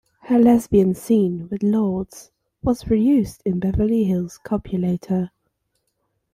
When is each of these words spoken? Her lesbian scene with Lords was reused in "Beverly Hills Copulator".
Her 0.21 0.39
lesbian 0.39 0.95
scene 0.95 1.47
with 1.51 1.61
Lords 1.61 2.31
was 2.63 2.85
reused 2.85 3.41
in 3.45 3.59
"Beverly 3.59 4.05
Hills 4.05 4.39
Copulator". 4.43 5.29